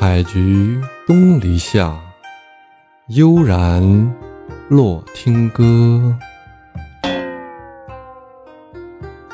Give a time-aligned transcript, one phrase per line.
[0.00, 2.00] 采菊东篱下，
[3.08, 4.14] 悠然
[4.68, 6.16] 落听歌。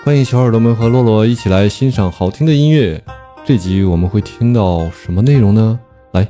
[0.02, 2.98] 欢迎小耳朵们和洛洛一起来欣赏好听的音乐。
[3.44, 5.78] 这集我们会听到什么内容呢？
[6.12, 6.26] 来，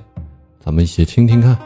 [0.59, 1.57] 咱们一起听听看。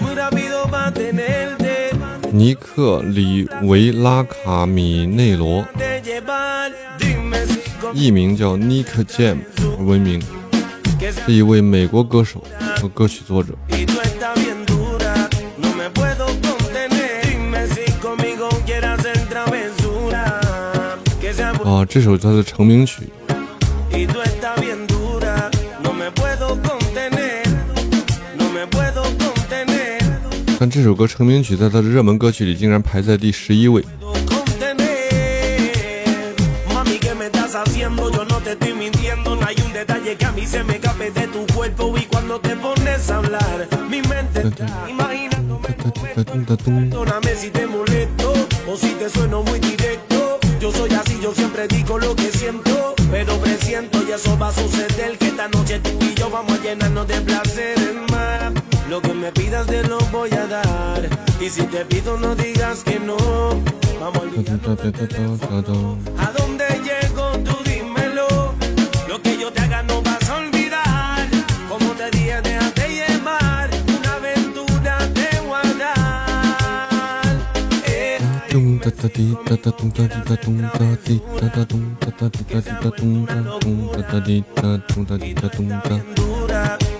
[0.00, 1.64] Muy rápido para tenerte.
[2.32, 5.64] 尼克里维拉卡米内罗
[7.92, 9.38] 艺名叫 Nick Jam
[9.78, 10.20] 闻名
[11.24, 12.42] 是一位美国歌手
[12.80, 13.54] 和歌曲作者。
[21.74, 23.02] 哦，这首他的成名曲，
[30.60, 33.84] 但这首歌成名曲在他的热门歌曲里竟然排在第十一位。
[50.64, 55.18] Yo soy así, yo siempre digo lo que siento, pero presiento y eso va a suceder.
[55.18, 58.50] Que esta noche tú y yo vamos a llenarnos de placeres más.
[58.88, 61.06] Lo que me pidas te lo voy a dar.
[61.38, 63.18] Y si te pido, no digas que no.
[64.00, 64.22] Vamos
[66.16, 66.23] a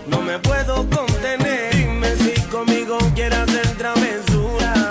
[0.07, 4.91] No me puedo contener, dime si conmigo quieres hacer travesura,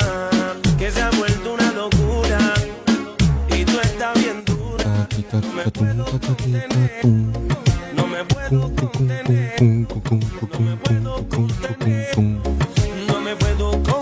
[0.77, 2.53] que se ha vuelto una locura.
[3.49, 5.07] Y tú estás bien dura.
[5.41, 7.05] No me puedo contener,
[7.95, 9.61] no me puedo contener,
[13.07, 13.92] no me puedo contener.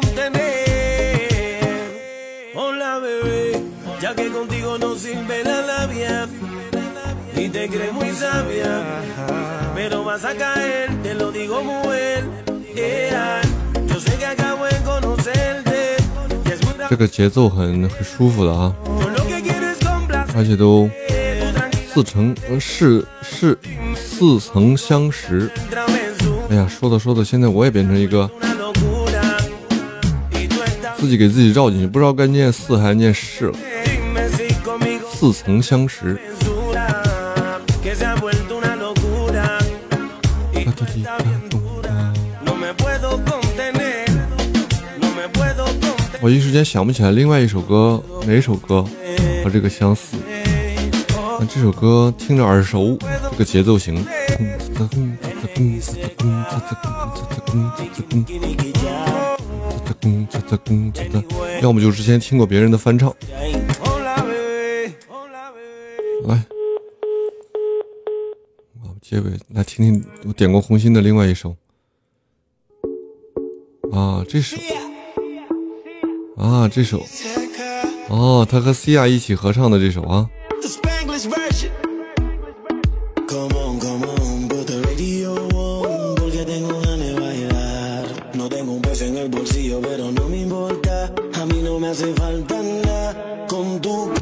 [4.01, 6.27] Ya que contigo no sirve la labia
[7.35, 8.83] y te crees muy sabia,
[9.75, 12.23] pero vas a caer, te lo digo muy bien.
[12.75, 13.41] Yeah.
[13.87, 15.97] Yo sé que acabo de conocerte
[16.45, 18.73] y es muy 这个节奏很很舒服的啊
[20.35, 20.89] 而且都
[21.93, 23.57] 似曾呃是是
[23.95, 25.51] 似曾相识。
[26.49, 28.29] 哎呀，说着说着，现在我也变成一个
[30.97, 33.53] 自己给自己绕进去，不知道该念四还是念是了。
[35.21, 36.19] 似曾相识。
[46.23, 48.83] 我一时间想不起来另外一首歌哪首歌
[49.43, 50.17] 和这个相似。
[51.37, 52.97] 但这首歌听着耳熟，
[53.31, 54.03] 这个节奏型。
[61.61, 63.13] 要么就之前听过别人的翻唱。
[69.11, 71.53] 这位，来听听我点过红心的另外一首。
[73.91, 74.55] 啊，这首，
[76.37, 77.05] 啊，这首，
[78.07, 80.29] 哦，他和西亚一起合唱的这首啊。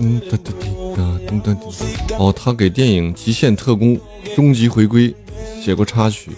[0.01, 2.15] 嗯哒哒滴哒咚哒滴。
[2.17, 3.95] 哦，他给电影《极限特工》。
[4.35, 5.13] 终极回归
[5.61, 6.31] 写过插曲。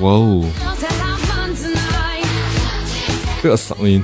[0.00, 0.44] 哇哦
[3.42, 4.02] 这嗓音。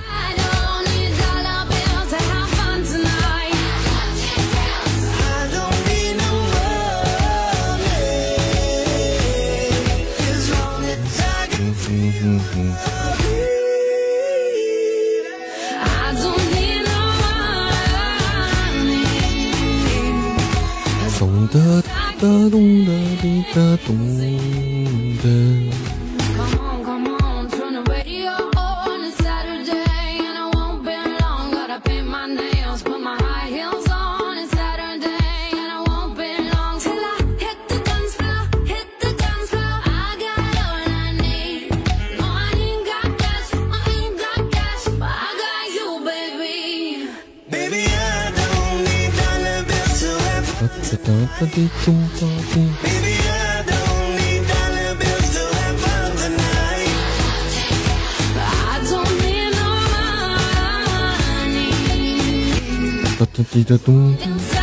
[21.52, 21.58] 哒
[22.20, 23.96] 哒咚哒滴哒咚
[25.20, 25.69] 哒。
[51.40, 51.92] 哒嘀嘀
[63.64, 64.59] 哒嘀。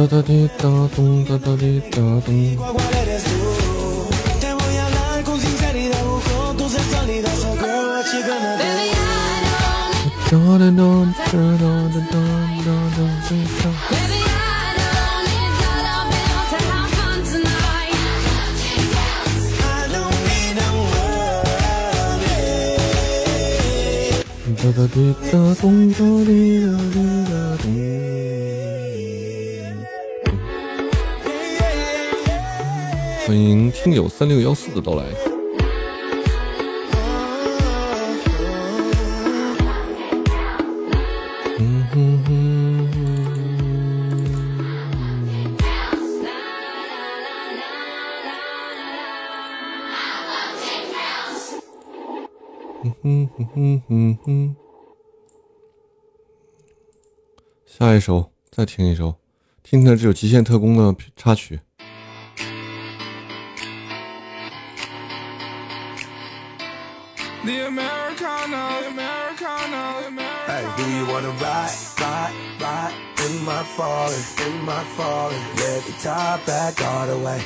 [0.00, 0.64] 哒哒滴哒
[0.96, 2.32] 咚，哒哒滴哒咚。
[2.32, 3.36] lluvia, ¿cuál eres tú?
[4.40, 8.64] Te voy a hablar con sinceridad, busco tu sensualidad, so girl, what you gonna do?
[8.64, 10.80] Baby, I don't need, 哒哒哒
[11.30, 12.16] 哒哒哒
[12.64, 13.00] 哒哒
[13.60, 13.68] 哒。
[13.92, 17.92] baby, I don't need dollar bills to have fun tonight.
[19.60, 20.68] I don't need no
[22.16, 22.40] money.
[24.56, 24.96] 哒哒滴
[25.30, 26.32] 哒咚，哒滴
[26.64, 26.96] 哒滴
[27.28, 27.68] 哒咚。
[33.26, 35.04] 欢迎听友三六幺四的到来。
[41.58, 42.48] 嗯哼哼
[53.02, 54.56] 哼哼哼哼哼。
[57.66, 59.14] 下一首，再听一首，
[59.62, 61.60] 听听这首《极限特工》的插曲。
[67.42, 70.44] The Americano, the Americano, the Americano.
[70.46, 72.94] Hey, do you wanna ride, ride, ride
[73.24, 75.40] in my falling, in my falling?
[75.56, 77.40] Let the top back all the way.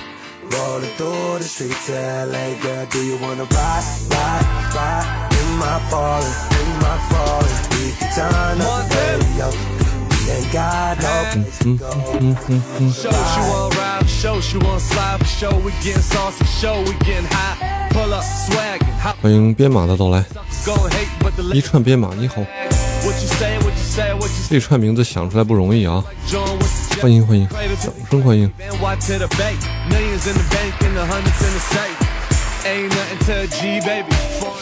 [0.51, 2.87] Rolling through the streets of LA, girl.
[2.91, 7.55] Do you wanna ride, ride, ride in my falling, in my falling?
[7.79, 9.47] We can turn up the radio.
[10.11, 11.91] We ain't got no place to go.
[12.91, 16.95] Show she want ride, show she want slide, for show we getting saucy, show we
[17.07, 17.75] getting high.
[17.95, 20.25] Pull up, swaggin', hop, 欢迎编码的到来，
[21.53, 22.37] 一串编码你好，
[24.49, 26.03] 这串名字想出来不容易啊，
[27.03, 27.47] 欢迎欢迎，
[27.83, 28.51] 掌声欢迎。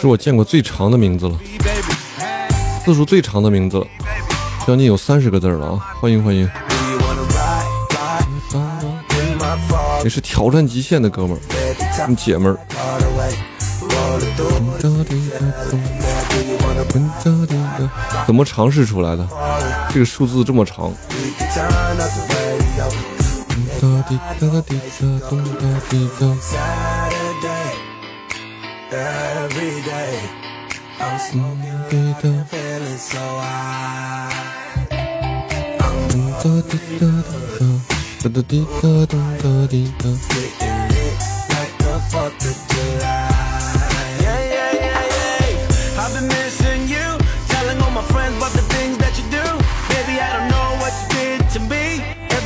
[0.01, 1.39] 是我见过最长的名字了，
[2.83, 3.87] 字数最长的名字了，
[4.67, 5.79] 将近有三十个字了啊！
[6.01, 6.49] 欢迎欢迎，
[10.03, 12.59] 也是挑战极限的哥们儿，姐们儿。
[18.25, 19.27] 怎么尝试出来的
[19.93, 20.93] 这个数字这么长？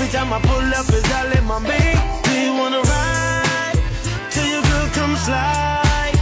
[0.08, 2.00] Every time I pull up, is all in my beat.
[2.24, 3.78] Do you wanna ride?
[4.32, 6.16] Till your girl come slide.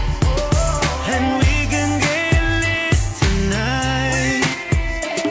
[1.13, 4.41] And we can get lit tonight.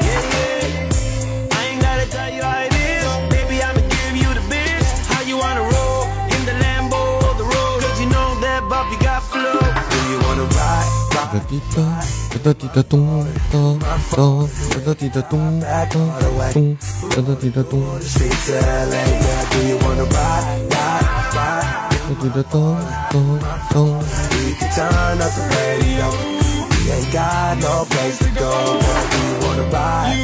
[0.06, 1.58] Yeah, yeah.
[1.58, 3.04] I ain't gotta tell you how it is.
[3.34, 4.86] Baby, I'ma give you the biz.
[5.10, 7.82] How you wanna roll in the Lambo or the road?
[7.82, 9.13] Cause you know that Bobby got
[11.33, 11.81] 哒滴哒
[12.29, 16.07] 哒哒滴哒咚哒哒哒哒滴哒咚哒咚
[17.09, 19.49] 哒哒滴哒咚 Streets of LA, yeah.
[19.51, 21.89] Do you wanna ride, ride, ride?
[21.91, 22.77] 哒滴哒咚
[23.11, 23.39] 咚
[23.69, 24.03] 咚。
[30.09, 30.22] We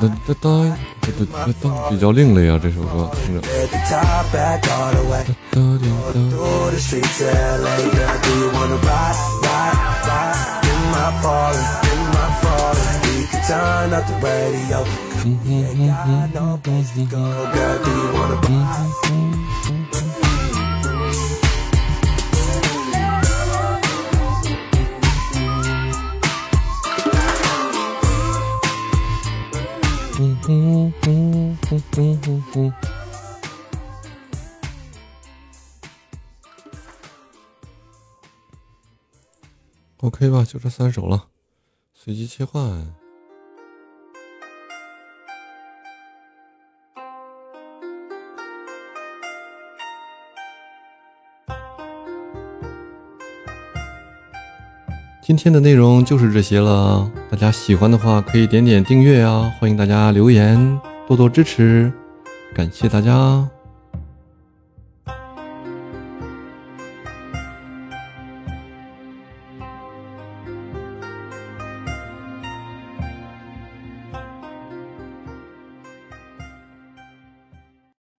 [0.00, 0.48] 哒哒哒，
[1.88, 3.40] 比较另类啊，这首歌听着。
[3.48, 4.26] At the top
[31.98, 32.72] 嗯哼哼
[40.02, 41.28] OK 吧，就这三首了，
[41.94, 42.86] 随机切换。
[55.22, 61.92] 今天的内容就是这些了，大家喜欢的话可以点点订阅啊，欢迎大家留言，多多支持，
[62.52, 63.48] 感谢大家。